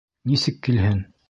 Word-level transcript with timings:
Нисек 0.31 0.57
килһен? 0.69 1.01